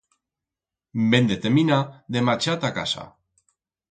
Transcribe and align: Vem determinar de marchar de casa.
Vem 1.11 1.27
determinar 1.31 1.77
de 2.17 2.25
marchar 2.31 2.57
de 2.65 2.71
casa. 2.81 3.07